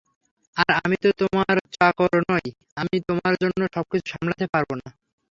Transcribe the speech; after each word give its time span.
আর 0.57 0.69
আমি 0.79 0.95
তো 1.03 1.09
তোমার 1.21 1.55
চাকর 1.75 2.15
নই, 2.31 2.45
আমি 2.77 2.95
তোমার 3.07 3.33
জন্য 3.41 3.59
সবকিছু 3.75 4.05
সামলাতে 4.11 4.45
পারবো 4.53 4.73
না। 4.81 4.87